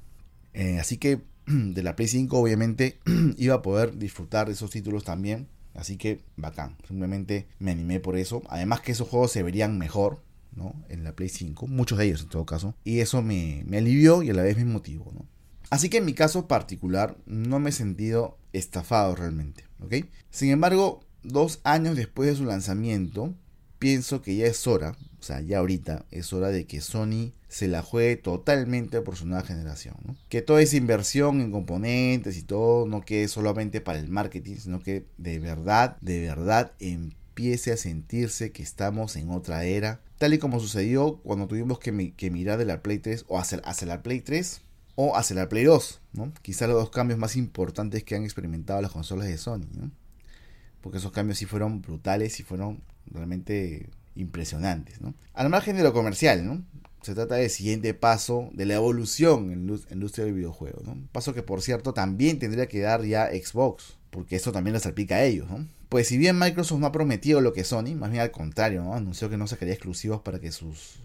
Eh, 0.53 0.79
así 0.79 0.97
que 0.97 1.21
de 1.45 1.83
la 1.83 1.95
Play 1.95 2.07
5, 2.07 2.37
obviamente, 2.37 2.99
iba 3.37 3.55
a 3.55 3.61
poder 3.61 3.97
disfrutar 3.97 4.47
de 4.47 4.53
esos 4.53 4.71
títulos 4.71 5.03
también. 5.03 5.47
Así 5.73 5.97
que 5.97 6.21
bacán. 6.37 6.75
Simplemente 6.87 7.47
me 7.59 7.71
animé 7.71 7.99
por 7.99 8.17
eso. 8.17 8.41
Además 8.49 8.81
que 8.81 8.93
esos 8.93 9.07
juegos 9.07 9.31
se 9.31 9.43
verían 9.43 9.77
mejor. 9.77 10.21
¿no? 10.55 10.73
En 10.89 11.03
la 11.03 11.11
Play 11.15 11.29
5, 11.29 11.67
muchos 11.67 11.99
de 11.99 12.05
ellos 12.05 12.23
en 12.23 12.29
todo 12.29 12.43
caso, 12.47 12.73
y 12.83 12.99
eso 12.99 13.21
me, 13.21 13.63
me 13.67 13.77
alivió 13.77 14.23
y 14.23 14.31
a 14.31 14.33
la 14.33 14.41
vez 14.41 14.57
me 14.57 14.65
motivó, 14.65 15.11
¿no? 15.13 15.27
Así 15.69 15.89
que 15.89 15.97
en 15.97 16.05
mi 16.05 16.13
caso 16.13 16.47
particular 16.47 17.17
no 17.25 17.59
me 17.59 17.69
he 17.69 17.73
sentido 17.73 18.37
estafado 18.53 19.15
realmente, 19.15 19.65
¿ok? 19.81 20.05
Sin 20.29 20.49
embargo, 20.49 21.01
dos 21.23 21.59
años 21.63 21.95
después 21.95 22.29
de 22.29 22.35
su 22.35 22.45
lanzamiento, 22.45 23.33
pienso 23.79 24.21
que 24.21 24.35
ya 24.35 24.47
es 24.47 24.65
hora, 24.65 24.95
o 25.19 25.23
sea, 25.23 25.41
ya 25.41 25.59
ahorita 25.59 26.05
es 26.11 26.31
hora 26.31 26.49
de 26.49 26.65
que 26.65 26.81
Sony 26.81 27.33
se 27.49 27.67
la 27.67 27.81
juegue 27.81 28.17
totalmente 28.17 29.01
por 29.01 29.15
su 29.15 29.25
nueva 29.25 29.43
generación. 29.43 29.95
Que 30.29 30.41
toda 30.41 30.61
esa 30.61 30.77
inversión 30.77 31.41
en 31.41 31.51
componentes 31.51 32.37
y 32.37 32.43
todo 32.43 32.85
no 32.85 33.01
quede 33.01 33.27
solamente 33.27 33.81
para 33.81 33.99
el 33.99 34.09
marketing, 34.09 34.55
sino 34.57 34.79
que 34.81 35.05
de 35.17 35.39
verdad, 35.39 35.97
de 36.01 36.21
verdad 36.21 36.73
empiece 36.79 37.71
a 37.71 37.77
sentirse 37.77 38.51
que 38.51 38.63
estamos 38.63 39.15
en 39.15 39.31
otra 39.31 39.65
era. 39.65 40.01
Tal 40.17 40.33
y 40.33 40.39
como 40.39 40.59
sucedió 40.59 41.17
cuando 41.23 41.47
tuvimos 41.47 41.79
que, 41.79 41.91
mirar 41.91 42.57
de 42.57 42.65
la 42.65 42.81
Play 42.81 42.99
3 42.99 43.25
o 43.27 43.39
hacer, 43.39 43.61
hacia 43.65 43.87
la 43.87 44.01
Play 44.01 44.21
3 44.21 44.61
o 44.99 45.15
hacia 45.15 45.35
la 45.35 45.47
Play 45.47 45.63
2, 45.63 46.01
¿no? 46.13 46.33
Quizá 46.41 46.65
los 46.65 46.75
dos 46.75 46.89
cambios 46.89 47.19
más 47.19 47.35
importantes 47.35 48.03
que 48.03 48.15
han 48.15 48.23
experimentado 48.23 48.81
las 48.81 48.91
consolas 48.91 49.27
de 49.27 49.37
Sony, 49.37 49.67
¿no? 49.75 49.91
Porque 50.81 50.97
esos 50.97 51.11
cambios 51.11 51.37
sí 51.37 51.45
fueron 51.45 51.83
brutales 51.83 52.39
y 52.39 52.43
fueron 52.43 52.81
realmente 53.05 53.89
impresionantes, 54.15 54.99
¿no? 54.99 55.13
Al 55.35 55.49
margen 55.49 55.77
de 55.77 55.83
lo 55.83 55.93
comercial, 55.93 56.43
¿no? 56.43 56.65
Se 57.03 57.13
trata 57.13 57.35
del 57.35 57.51
siguiente 57.51 57.93
paso 57.93 58.49
de 58.53 58.65
la 58.65 58.73
evolución 58.73 59.51
en 59.51 59.67
la 59.67 59.77
industria 59.91 60.25
del 60.25 60.33
videojuego, 60.33 60.81
¿no? 60.83 60.97
Paso 61.11 61.35
que 61.35 61.43
por 61.43 61.61
cierto 61.61 61.93
también 61.93 62.39
tendría 62.39 62.67
que 62.67 62.79
dar 62.79 63.05
ya 63.05 63.29
Xbox, 63.29 63.97
porque 64.09 64.35
eso 64.35 64.51
también 64.51 64.73
les 64.73 64.87
aplica 64.87 65.17
a 65.17 65.23
ellos, 65.23 65.47
¿no? 65.47 65.67
Pues 65.89 66.07
si 66.07 66.17
bien 66.17 66.39
Microsoft 66.39 66.79
no 66.79 66.87
ha 66.87 66.91
prometido 66.91 67.39
lo 67.39 67.53
que 67.53 67.63
Sony, 67.63 67.93
más 67.95 68.09
bien 68.09 68.23
al 68.23 68.31
contrario, 68.31 68.83
¿no? 68.83 68.95
anunció 68.95 69.29
que 69.29 69.37
no 69.37 69.45
sacaría 69.45 69.75
exclusivos 69.75 70.21
para 70.21 70.39
que 70.39 70.51
sus 70.51 70.95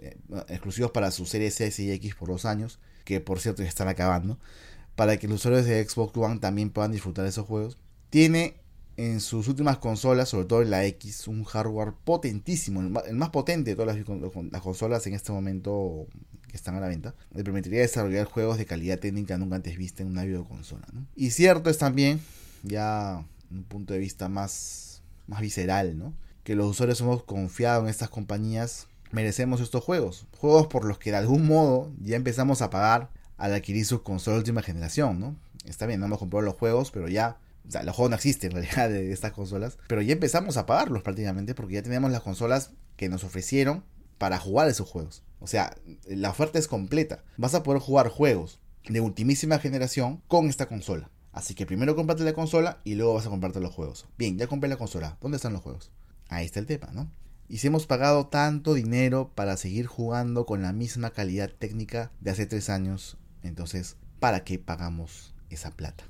eh, 0.00 0.16
exclusivos 0.48 0.90
para 0.90 1.10
sus 1.10 1.28
series 1.28 1.60
S 1.60 1.82
y 1.82 1.90
X 1.92 2.14
por 2.14 2.30
dos 2.30 2.46
años, 2.46 2.80
que 3.06 3.20
por 3.20 3.40
cierto 3.40 3.62
ya 3.62 3.68
están 3.68 3.88
acabando, 3.88 4.38
para 4.96 5.16
que 5.16 5.28
los 5.28 5.36
usuarios 5.36 5.64
de 5.64 5.82
Xbox 5.88 6.14
One 6.18 6.40
también 6.40 6.68
puedan 6.68 6.92
disfrutar 6.92 7.22
de 7.22 7.30
esos 7.30 7.46
juegos. 7.46 7.78
Tiene 8.10 8.56
en 8.96 9.20
sus 9.20 9.48
últimas 9.48 9.78
consolas, 9.78 10.28
sobre 10.28 10.46
todo 10.46 10.62
en 10.62 10.70
la 10.70 10.84
X, 10.84 11.28
un 11.28 11.44
hardware 11.44 11.92
potentísimo, 12.04 12.80
el 12.80 13.14
más, 13.14 13.30
potente 13.30 13.70
de 13.70 13.76
todas 13.76 13.96
las, 13.96 14.62
consolas 14.62 15.06
en 15.06 15.14
este 15.14 15.32
momento 15.32 16.06
que 16.48 16.56
están 16.56 16.74
a 16.74 16.80
la 16.80 16.88
venta, 16.88 17.14
le 17.32 17.44
permitiría 17.44 17.80
desarrollar 17.80 18.26
juegos 18.26 18.58
de 18.58 18.66
calidad 18.66 18.98
técnica 18.98 19.38
nunca 19.38 19.56
antes 19.56 19.76
vista 19.76 20.02
en 20.02 20.08
una 20.08 20.24
videoconsola. 20.24 20.86
Y 21.14 21.30
cierto 21.30 21.70
es 21.70 21.78
también, 21.78 22.20
ya 22.62 23.24
un 23.50 23.64
punto 23.64 23.94
de 23.94 24.00
vista 24.00 24.28
más, 24.28 25.02
más 25.26 25.40
visceral, 25.40 25.96
¿no? 25.96 26.14
que 26.42 26.54
los 26.54 26.70
usuarios 26.70 27.00
hemos 27.00 27.22
confiado 27.24 27.82
en 27.82 27.88
estas 27.88 28.08
compañías, 28.08 28.88
merecemos 29.12 29.60
estos 29.60 29.84
juegos. 29.84 30.26
Juegos 30.38 30.66
por 30.66 30.84
los 30.84 30.98
que 30.98 31.10
de 31.10 31.16
algún 31.16 31.46
modo 31.46 31.92
ya 32.00 32.16
empezamos 32.16 32.62
a 32.62 32.70
pagar 32.70 33.10
al 33.36 33.54
adquirir 33.54 33.84
sus 33.84 34.02
consolas 34.02 34.38
de 34.38 34.40
última 34.40 34.62
generación, 34.62 35.20
¿no? 35.20 35.36
Está 35.64 35.86
bien, 35.86 36.00
no 36.00 36.06
hemos 36.06 36.18
comprado 36.18 36.42
los 36.42 36.54
juegos, 36.54 36.90
pero 36.90 37.08
ya 37.08 37.38
o 37.66 37.70
sea, 37.70 37.82
los 37.82 37.96
juegos 37.96 38.10
no 38.10 38.16
existen 38.16 38.52
en 38.52 38.62
realidad 38.62 38.88
de 38.88 39.12
estas 39.12 39.32
consolas. 39.32 39.78
Pero 39.88 40.02
ya 40.02 40.12
empezamos 40.12 40.56
a 40.56 40.66
pagarlos 40.66 41.02
prácticamente 41.02 41.54
porque 41.54 41.74
ya 41.74 41.82
teníamos 41.82 42.12
las 42.12 42.22
consolas 42.22 42.70
que 42.96 43.08
nos 43.08 43.24
ofrecieron 43.24 43.84
para 44.18 44.38
jugar 44.38 44.68
esos 44.68 44.88
juegos. 44.88 45.22
O 45.40 45.46
sea, 45.46 45.76
la 46.06 46.30
oferta 46.30 46.58
es 46.58 46.68
completa. 46.68 47.24
Vas 47.36 47.54
a 47.54 47.62
poder 47.62 47.80
jugar 47.80 48.08
juegos 48.08 48.60
de 48.88 49.00
ultimísima 49.00 49.58
generación 49.58 50.22
con 50.28 50.48
esta 50.48 50.66
consola. 50.66 51.10
Así 51.32 51.54
que 51.54 51.66
primero 51.66 51.96
comprate 51.96 52.24
la 52.24 52.32
consola 52.32 52.80
y 52.84 52.94
luego 52.94 53.14
vas 53.14 53.26
a 53.26 53.30
comprarte 53.30 53.60
los 53.60 53.74
juegos. 53.74 54.06
Bien, 54.16 54.38
ya 54.38 54.46
compré 54.46 54.70
la 54.70 54.78
consola. 54.78 55.18
¿Dónde 55.20 55.36
están 55.36 55.52
los 55.52 55.62
juegos? 55.62 55.90
Ahí 56.28 56.46
está 56.46 56.60
el 56.60 56.66
tema, 56.66 56.88
¿no? 56.92 57.10
Y 57.48 57.58
si 57.58 57.68
hemos 57.68 57.86
pagado 57.86 58.26
tanto 58.26 58.74
dinero 58.74 59.30
para 59.34 59.56
seguir 59.56 59.86
jugando 59.86 60.46
con 60.46 60.62
la 60.62 60.72
misma 60.72 61.10
calidad 61.10 61.50
técnica 61.50 62.10
de 62.20 62.32
hace 62.32 62.46
tres 62.46 62.68
años, 62.70 63.18
entonces, 63.44 63.96
¿para 64.18 64.42
qué 64.42 64.58
pagamos 64.58 65.34
esa 65.48 65.70
plata? 65.70 66.04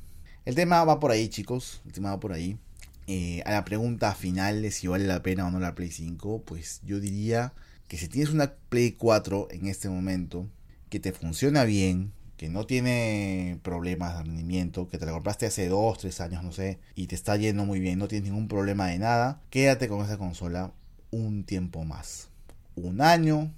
El 0.47 0.55
tema 0.55 0.83
va 0.85 0.99
por 0.99 1.11
ahí, 1.11 1.29
chicos. 1.29 1.83
El 1.85 1.93
tema 1.93 2.11
va 2.11 2.21
por 2.21 2.33
ahí. 2.33 2.59
Eh, 3.07 3.43
a 3.45 3.53
la 3.53 3.65
pregunta 3.65 4.15
final 4.15 4.63
de 4.63 4.71
si 4.71 4.87
vale 4.87 5.07
la 5.07 5.23
pena 5.23 5.47
o 5.47 5.51
no 5.51 5.61
la 5.61 5.75
Play 5.75 5.91
5, 5.91 6.43
pues 6.45 6.81
yo 6.85 7.01
diría 7.01 7.53
que 7.87 7.99
si 7.99 8.09
tienes 8.09 8.33
una 8.33 8.55
Play 8.69 8.93
4 8.93 9.49
en 9.51 9.67
este 9.67 9.89
momento, 9.89 10.49
que 10.89 11.01
te 11.01 11.13
funciona 11.13 11.65
bien, 11.65 12.13
que 12.37 12.49
no 12.49 12.67
tiene 12.67 13.61
problemas 13.63 14.17
de 14.17 14.25
rendimiento, 14.25 14.89
que 14.89 14.99
te 14.99 15.07
la 15.07 15.13
compraste 15.13 15.47
hace 15.47 15.69
2, 15.69 15.99
3 15.99 16.21
años, 16.21 16.43
no 16.43 16.53
sé, 16.53 16.81
y 16.95 17.07
te 17.07 17.15
está 17.15 17.37
yendo 17.37 17.65
muy 17.65 17.79
bien, 17.79 17.99
no 17.99 18.09
tienes 18.09 18.29
ningún 18.29 18.49
problema 18.49 18.89
de 18.89 18.99
nada, 18.99 19.41
quédate 19.51 19.89
con 19.89 20.05
esa 20.05 20.19
consola 20.19 20.73
un 21.11 21.45
tiempo 21.45 21.85
más. 21.85 22.29
Un 22.75 23.01
año, 23.01 23.53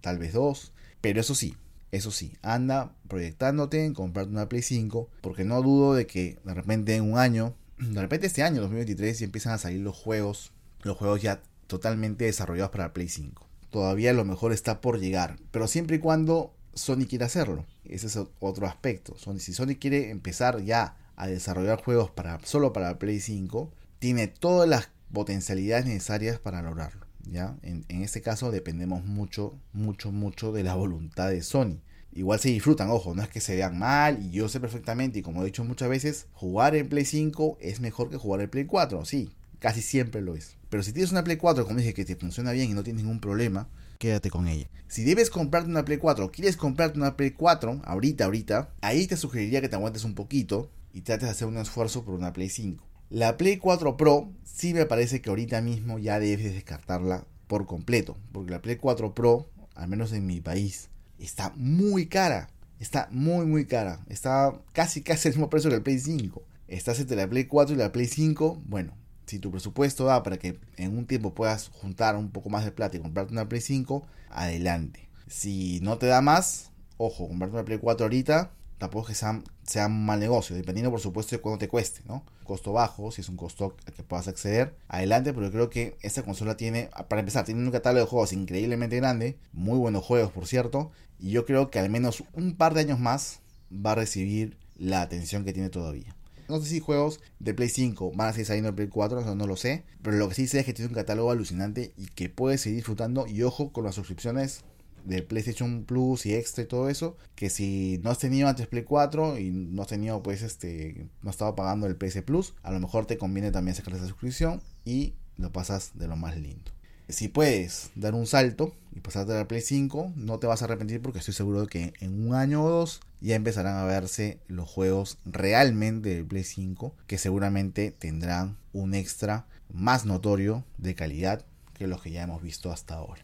tal 0.00 0.18
vez 0.18 0.32
dos, 0.32 0.72
pero 1.00 1.20
eso 1.20 1.34
sí, 1.34 1.56
eso 1.92 2.10
sí, 2.10 2.36
anda 2.42 2.92
proyectándote 3.08 3.84
en 3.84 3.94
comprarte 3.94 4.32
una 4.32 4.48
Play 4.48 4.62
5, 4.62 5.08
porque 5.20 5.44
no 5.44 5.62
dudo 5.62 5.94
de 5.94 6.06
que 6.06 6.38
de 6.44 6.54
repente 6.54 6.96
en 6.96 7.12
un 7.12 7.18
año, 7.18 7.54
de 7.78 8.00
repente 8.00 8.26
este 8.26 8.42
año, 8.42 8.60
2023, 8.62 9.20
ya 9.20 9.24
empiezan 9.24 9.52
a 9.52 9.58
salir 9.58 9.80
los 9.80 9.96
juegos, 9.96 10.52
los 10.82 10.96
juegos 10.96 11.22
ya 11.22 11.40
totalmente 11.66 12.24
desarrollados 12.24 12.72
para 12.72 12.92
Play 12.92 13.08
5. 13.08 13.46
Todavía 13.70 14.12
lo 14.12 14.24
mejor 14.24 14.52
está 14.52 14.80
por 14.80 14.98
llegar, 14.98 15.36
pero 15.50 15.68
siempre 15.68 15.96
y 15.96 16.00
cuando 16.00 16.54
Sony 16.74 17.06
quiera 17.08 17.26
hacerlo. 17.26 17.64
Ese 17.84 18.06
es 18.08 18.18
otro 18.40 18.66
aspecto. 18.66 19.16
Sony, 19.16 19.38
si 19.38 19.52
Sony 19.52 19.76
quiere 19.78 20.10
empezar 20.10 20.62
ya 20.62 20.96
a 21.16 21.26
desarrollar 21.26 21.82
juegos 21.82 22.10
para, 22.10 22.40
solo 22.44 22.72
para 22.72 22.98
Play 22.98 23.20
5, 23.20 23.72
tiene 23.98 24.26
todas 24.26 24.68
las 24.68 24.88
potencialidades 25.12 25.86
necesarias 25.86 26.38
para 26.38 26.62
lograrlo. 26.62 27.06
¿ya? 27.30 27.56
En, 27.62 27.84
este 27.88 28.20
caso 28.20 28.50
dependemos 28.50 29.04
mucho, 29.04 29.58
mucho, 29.72 30.12
mucho 30.12 30.52
de 30.52 30.62
la 30.62 30.74
voluntad 30.74 31.30
de 31.30 31.42
Sony. 31.42 31.80
Igual 32.12 32.38
se 32.38 32.50
disfrutan, 32.50 32.90
ojo, 32.90 33.14
no 33.14 33.22
es 33.22 33.28
que 33.28 33.40
se 33.40 33.56
vean 33.56 33.78
mal 33.78 34.22
y 34.22 34.30
yo 34.30 34.48
sé 34.48 34.60
perfectamente 34.60 35.18
y 35.18 35.22
como 35.22 35.42
he 35.42 35.46
dicho 35.46 35.64
muchas 35.64 35.88
veces, 35.88 36.26
jugar 36.32 36.76
en 36.76 36.88
Play 36.88 37.04
5 37.04 37.58
es 37.60 37.80
mejor 37.80 38.08
que 38.08 38.16
jugar 38.16 38.40
en 38.40 38.50
Play 38.50 38.66
4, 38.66 39.04
sí, 39.04 39.30
casi 39.58 39.82
siempre 39.82 40.20
lo 40.20 40.36
es. 40.36 40.56
Pero 40.70 40.82
si 40.82 40.92
tienes 40.92 41.10
una 41.10 41.24
Play 41.24 41.36
4, 41.36 41.66
como 41.66 41.78
dije, 41.78 41.94
que 41.94 42.04
te 42.04 42.14
funciona 42.14 42.52
bien 42.52 42.70
y 42.70 42.74
no 42.74 42.84
tienes 42.84 43.02
ningún 43.02 43.20
problema, 43.20 43.68
quédate 43.98 44.30
con 44.30 44.46
ella. 44.46 44.68
Si 44.86 45.02
debes 45.02 45.30
comprarte 45.30 45.70
una 45.70 45.84
Play 45.84 45.98
4 45.98 46.24
o 46.24 46.30
quieres 46.30 46.56
comprarte 46.56 46.98
una 46.98 47.16
Play 47.16 47.32
4, 47.32 47.82
ahorita, 47.84 48.26
ahorita, 48.26 48.74
ahí 48.80 49.06
te 49.08 49.16
sugeriría 49.16 49.60
que 49.60 49.68
te 49.68 49.74
aguantes 49.76 50.04
un 50.04 50.14
poquito 50.14 50.70
y 50.92 51.00
trates 51.00 51.24
de 51.24 51.30
hacer 51.30 51.48
un 51.48 51.56
esfuerzo 51.58 52.04
por 52.04 52.14
una 52.14 52.32
Play 52.32 52.48
5. 52.48 52.84
La 53.10 53.36
Play 53.36 53.58
4 53.58 53.96
Pro 53.96 54.30
sí 54.44 54.72
me 54.72 54.86
parece 54.86 55.20
que 55.20 55.30
ahorita 55.30 55.60
mismo 55.60 55.98
ya 55.98 56.18
debes 56.18 56.54
descartarla 56.54 57.26
por 57.46 57.66
completo, 57.66 58.16
porque 58.32 58.50
la 58.50 58.62
Play 58.62 58.76
4 58.76 59.14
Pro, 59.14 59.46
al 59.74 59.88
menos 59.88 60.12
en 60.12 60.26
mi 60.26 60.40
país, 60.40 60.88
está 61.18 61.52
muy 61.56 62.06
cara. 62.06 62.48
Está 62.80 63.08
muy 63.10 63.46
muy 63.46 63.66
cara. 63.66 64.00
Está 64.08 64.52
casi 64.72 65.02
casi 65.02 65.28
el 65.28 65.34
mismo 65.34 65.48
precio 65.48 65.70
que 65.70 65.76
el 65.76 65.82
Play 65.82 65.98
5. 65.98 66.42
Estás 66.66 66.98
entre 66.98 67.16
la 67.16 67.28
Play 67.28 67.44
4 67.44 67.74
y 67.74 67.78
la 67.78 67.92
Play 67.92 68.06
5. 68.06 68.62
Bueno, 68.66 68.94
si 69.26 69.38
tu 69.38 69.50
presupuesto 69.50 70.06
da 70.06 70.22
para 70.22 70.38
que 70.38 70.58
en 70.76 70.96
un 70.96 71.06
tiempo 71.06 71.34
puedas 71.34 71.68
juntar 71.68 72.16
un 72.16 72.30
poco 72.30 72.50
más 72.50 72.64
de 72.64 72.72
plata 72.72 72.96
y 72.96 73.00
comprarte 73.00 73.32
una 73.32 73.48
Play 73.48 73.60
5, 73.60 74.06
adelante. 74.30 75.08
Si 75.28 75.78
no 75.82 75.98
te 75.98 76.06
da 76.06 76.20
más, 76.20 76.72
ojo, 76.96 77.28
comprarte 77.28 77.54
una 77.54 77.64
Play 77.64 77.78
4 77.78 78.06
ahorita 78.06 78.50
tampoco 78.78 79.10
es 79.10 79.18
que 79.18 79.26
sea, 79.64 79.86
un 79.86 80.04
mal 80.04 80.20
negocio, 80.20 80.56
dependiendo 80.56 80.90
por 80.90 81.00
supuesto 81.00 81.36
de 81.36 81.40
cuánto 81.40 81.58
te 81.58 81.68
cueste, 81.68 82.02
¿no? 82.06 82.24
Costo 82.44 82.72
bajo, 82.72 83.10
si 83.10 83.20
es 83.20 83.28
un 83.28 83.36
costo 83.36 83.76
al 83.86 83.92
que 83.92 84.02
puedas 84.02 84.28
acceder, 84.28 84.74
adelante, 84.88 85.32
pero 85.32 85.50
creo 85.50 85.70
que 85.70 85.96
esta 86.02 86.22
consola 86.22 86.56
tiene, 86.56 86.90
para 87.08 87.20
empezar, 87.20 87.44
tiene 87.44 87.62
un 87.62 87.70
catálogo 87.70 88.04
de 88.04 88.10
juegos 88.10 88.32
increíblemente 88.32 88.96
grande, 88.96 89.38
muy 89.52 89.78
buenos 89.78 90.04
juegos 90.04 90.32
por 90.32 90.46
cierto, 90.46 90.90
y 91.18 91.30
yo 91.30 91.44
creo 91.46 91.70
que 91.70 91.78
al 91.78 91.90
menos 91.90 92.24
un 92.32 92.56
par 92.56 92.74
de 92.74 92.80
años 92.80 93.00
más 93.00 93.40
va 93.72 93.92
a 93.92 93.96
recibir 93.96 94.58
la 94.76 95.02
atención 95.02 95.44
que 95.44 95.52
tiene 95.52 95.70
todavía. 95.70 96.14
No 96.48 96.60
sé 96.60 96.68
si 96.68 96.80
juegos 96.80 97.20
de 97.38 97.54
Play 97.54 97.70
5 97.70 98.12
van 98.14 98.28
a 98.28 98.32
seguir 98.32 98.46
saliendo 98.46 98.70
de 98.70 98.76
Play 98.76 98.88
4, 98.88 99.20
eso 99.20 99.34
no 99.34 99.46
lo 99.46 99.56
sé. 99.56 99.84
Pero 100.02 100.18
lo 100.18 100.28
que 100.28 100.34
sí 100.34 100.46
sé 100.46 100.60
es 100.60 100.66
que 100.66 100.74
tiene 100.74 100.90
un 100.90 100.94
catálogo 100.94 101.30
alucinante 101.30 101.94
y 101.96 102.08
que 102.08 102.28
puedes 102.28 102.60
seguir 102.60 102.76
disfrutando. 102.76 103.26
Y 103.26 103.42
ojo 103.42 103.72
con 103.72 103.84
las 103.84 103.94
suscripciones 103.94 104.62
de 105.04 105.22
PlayStation 105.22 105.84
Plus 105.84 106.26
y 106.26 106.34
Extra 106.34 106.64
y 106.64 106.66
todo 106.66 106.88
eso, 106.88 107.16
que 107.34 107.50
si 107.50 108.00
no 108.02 108.10
has 108.10 108.18
tenido 108.18 108.48
antes 108.48 108.66
Play 108.66 108.84
4 108.84 109.38
y 109.38 109.50
no 109.50 109.82
has 109.82 109.88
tenido 109.88 110.22
pues 110.22 110.42
este, 110.42 111.08
no 111.22 111.30
has 111.30 111.36
estado 111.36 111.54
pagando 111.54 111.86
el 111.86 111.96
PS 111.96 112.22
Plus, 112.22 112.54
a 112.62 112.72
lo 112.72 112.80
mejor 112.80 113.06
te 113.06 113.18
conviene 113.18 113.50
también 113.50 113.74
sacar 113.74 113.94
esa 113.94 114.06
suscripción 114.06 114.62
y 114.84 115.14
lo 115.36 115.52
pasas 115.52 115.92
de 115.94 116.08
lo 116.08 116.16
más 116.16 116.36
lindo. 116.36 116.72
Si 117.08 117.28
puedes 117.28 117.90
dar 117.96 118.14
un 118.14 118.26
salto 118.26 118.74
y 118.92 119.00
pasarte 119.00 119.32
a 119.32 119.36
la 119.36 119.48
Play 119.48 119.60
5, 119.60 120.14
no 120.16 120.38
te 120.38 120.46
vas 120.46 120.62
a 120.62 120.64
arrepentir 120.64 121.02
porque 121.02 121.18
estoy 121.18 121.34
seguro 121.34 121.60
de 121.60 121.66
que 121.66 121.92
en 122.00 122.26
un 122.26 122.34
año 122.34 122.64
o 122.64 122.70
dos 122.70 123.00
ya 123.20 123.34
empezarán 123.34 123.76
a 123.76 123.84
verse 123.84 124.40
los 124.48 124.70
juegos 124.70 125.18
realmente 125.26 126.16
de 126.16 126.24
Play 126.24 126.44
5 126.44 126.94
que 127.06 127.18
seguramente 127.18 127.90
tendrán 127.90 128.56
un 128.72 128.94
extra 128.94 129.46
más 129.70 130.06
notorio 130.06 130.64
de 130.78 130.94
calidad 130.94 131.44
que 131.74 131.86
los 131.86 132.00
que 132.00 132.10
ya 132.10 132.22
hemos 132.22 132.42
visto 132.42 132.72
hasta 132.72 132.94
ahora. 132.94 133.22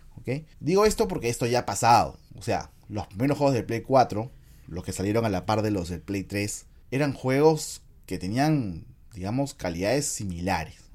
Digo 0.61 0.87
esto 0.87 1.09
porque 1.09 1.29
esto 1.29 1.47
ya 1.47 1.61
ha 1.61 1.67
pasado. 1.67 2.19
O 2.37 2.43
sea, 2.43 2.71
los 2.89 3.07
primeros 3.07 3.39
juegos 3.39 3.55
de 3.55 3.62
Play 3.62 3.83
4, 3.83 4.31
los 4.67 4.85
que 4.85 4.93
salieron 4.93 5.25
a 5.25 5.29
la 5.29 5.47
par 5.47 5.62
de 5.62 5.71
los 5.71 5.89
del 5.89 6.00
Play 6.00 6.25
3, 6.25 6.67
eran 6.91 7.12
juegos 7.12 7.83
que 8.07 8.19
tenían, 8.19 8.87
digamos, 9.15 9.55
calidades 9.55 10.07
similares. 10.07 10.91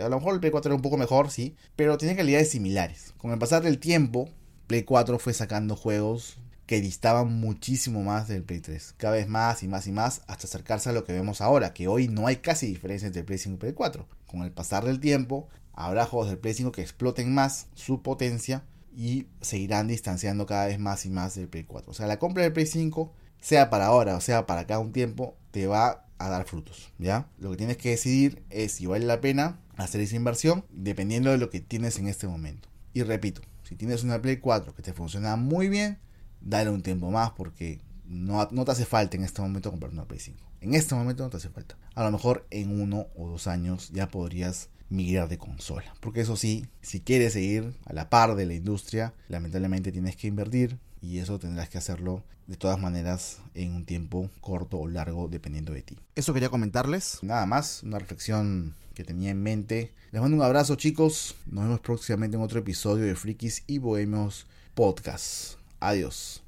A 0.00 0.08
lo 0.08 0.16
mejor 0.16 0.34
el 0.34 0.40
Play 0.40 0.50
4 0.50 0.70
era 0.70 0.76
un 0.76 0.82
poco 0.82 0.96
mejor, 0.96 1.30
sí, 1.30 1.56
pero 1.76 1.96
tenía 1.98 2.16
calidades 2.16 2.50
similares. 2.50 3.14
Con 3.18 3.32
el 3.32 3.38
pasar 3.38 3.62
del 3.62 3.78
tiempo, 3.78 4.28
Play 4.66 4.82
4 4.82 5.18
fue 5.18 5.32
sacando 5.32 5.76
juegos 5.76 6.38
que 6.66 6.82
distaban 6.82 7.32
muchísimo 7.32 8.02
más 8.02 8.28
del 8.28 8.42
Play 8.42 8.60
3. 8.60 8.94
Cada 8.98 9.14
vez 9.14 9.26
más 9.26 9.62
y 9.62 9.68
más 9.68 9.86
y 9.86 9.92
más 9.92 10.20
hasta 10.26 10.46
acercarse 10.46 10.90
a 10.90 10.92
lo 10.92 11.04
que 11.04 11.14
vemos 11.14 11.40
ahora, 11.40 11.72
que 11.72 11.88
hoy 11.88 12.08
no 12.08 12.26
hay 12.26 12.36
casi 12.36 12.66
diferencia 12.66 13.06
entre 13.06 13.24
Play 13.24 13.38
5 13.38 13.54
y 13.54 13.58
Play 13.58 13.72
4. 13.72 14.06
Con 14.26 14.42
el 14.42 14.52
pasar 14.52 14.84
del 14.84 15.00
tiempo, 15.00 15.48
habrá 15.78 16.06
juegos 16.06 16.28
del 16.28 16.38
Play 16.38 16.54
5 16.54 16.72
que 16.72 16.82
exploten 16.82 17.32
más 17.32 17.68
su 17.74 18.02
potencia 18.02 18.64
y 18.94 19.28
seguirán 19.40 19.86
distanciando 19.86 20.44
cada 20.44 20.66
vez 20.66 20.80
más 20.80 21.06
y 21.06 21.10
más 21.10 21.36
del 21.36 21.48
Play 21.48 21.62
4. 21.62 21.88
O 21.88 21.94
sea, 21.94 22.08
la 22.08 22.18
compra 22.18 22.42
del 22.42 22.52
Play 22.52 22.66
5, 22.66 23.12
sea 23.40 23.70
para 23.70 23.86
ahora 23.86 24.16
o 24.16 24.20
sea 24.20 24.44
para 24.44 24.66
cada 24.66 24.80
un 24.80 24.90
tiempo, 24.90 25.36
te 25.52 25.68
va 25.68 26.04
a 26.18 26.28
dar 26.28 26.44
frutos, 26.46 26.92
¿ya? 26.98 27.28
Lo 27.38 27.52
que 27.52 27.58
tienes 27.58 27.76
que 27.76 27.90
decidir 27.90 28.42
es 28.50 28.72
si 28.72 28.86
vale 28.86 29.06
la 29.06 29.20
pena 29.20 29.60
hacer 29.76 30.00
esa 30.00 30.16
inversión 30.16 30.64
dependiendo 30.70 31.30
de 31.30 31.38
lo 31.38 31.48
que 31.48 31.60
tienes 31.60 31.96
en 32.00 32.08
este 32.08 32.26
momento. 32.26 32.68
Y 32.92 33.04
repito, 33.04 33.40
si 33.62 33.76
tienes 33.76 34.02
una 34.02 34.20
Play 34.20 34.38
4 34.38 34.74
que 34.74 34.82
te 34.82 34.92
funciona 34.92 35.36
muy 35.36 35.68
bien, 35.68 36.00
dale 36.40 36.70
un 36.70 36.82
tiempo 36.82 37.12
más 37.12 37.30
porque 37.30 37.80
no, 38.04 38.48
no 38.50 38.64
te 38.64 38.72
hace 38.72 38.84
falta 38.84 39.16
en 39.16 39.22
este 39.22 39.42
momento 39.42 39.70
comprar 39.70 39.92
una 39.92 40.08
Play 40.08 40.18
5. 40.18 40.44
En 40.60 40.74
este 40.74 40.96
momento 40.96 41.22
no 41.22 41.30
te 41.30 41.36
hace 41.36 41.50
falta. 41.50 41.78
A 41.94 42.02
lo 42.02 42.10
mejor 42.10 42.48
en 42.50 42.80
uno 42.80 43.06
o 43.14 43.28
dos 43.28 43.46
años 43.46 43.90
ya 43.92 44.08
podrías 44.08 44.70
migrar 44.88 45.28
de 45.28 45.38
consola. 45.38 45.94
Porque 46.00 46.20
eso 46.20 46.36
sí, 46.36 46.66
si 46.82 47.00
quieres 47.00 47.34
seguir 47.34 47.74
a 47.84 47.92
la 47.92 48.10
par 48.10 48.34
de 48.34 48.46
la 48.46 48.54
industria, 48.54 49.14
lamentablemente 49.28 49.92
tienes 49.92 50.16
que 50.16 50.28
invertir 50.28 50.78
y 51.00 51.18
eso 51.18 51.38
tendrás 51.38 51.68
que 51.68 51.78
hacerlo 51.78 52.24
de 52.46 52.56
todas 52.56 52.80
maneras 52.80 53.38
en 53.54 53.74
un 53.74 53.84
tiempo 53.84 54.30
corto 54.40 54.78
o 54.78 54.88
largo 54.88 55.28
dependiendo 55.28 55.72
de 55.72 55.82
ti. 55.82 55.98
Eso 56.14 56.32
quería 56.32 56.48
comentarles. 56.48 57.18
Nada 57.22 57.46
más, 57.46 57.82
una 57.82 57.98
reflexión 57.98 58.74
que 58.94 59.04
tenía 59.04 59.30
en 59.30 59.42
mente. 59.42 59.92
Les 60.10 60.20
mando 60.20 60.36
un 60.36 60.42
abrazo 60.42 60.74
chicos. 60.74 61.36
Nos 61.46 61.64
vemos 61.64 61.80
próximamente 61.80 62.36
en 62.36 62.42
otro 62.42 62.58
episodio 62.58 63.04
de 63.04 63.14
Frikis 63.14 63.62
y 63.66 63.78
Bohemios 63.78 64.46
Podcast. 64.74 65.58
Adiós. 65.78 66.47